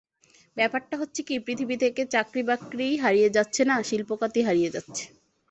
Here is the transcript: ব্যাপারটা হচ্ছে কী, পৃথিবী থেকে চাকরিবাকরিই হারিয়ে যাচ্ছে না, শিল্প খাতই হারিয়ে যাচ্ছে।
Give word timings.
ব্যাপারটা 0.57 0.95
হচ্ছে 0.97 1.21
কী, 1.23 1.35
পৃথিবী 1.39 1.75
থেকে 1.77 2.01
চাকরিবাকরিই 2.05 2.95
হারিয়ে 2.97 3.29
যাচ্ছে 3.29 3.61
না, 3.65 3.75
শিল্প 3.83 4.09
খাতই 4.15 4.43
হারিয়ে 4.43 4.73
যাচ্ছে। 4.75 5.03